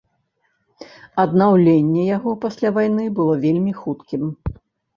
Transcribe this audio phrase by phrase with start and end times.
[1.23, 4.29] Аднаўленне яго пасля вайны было вельмі хуткім.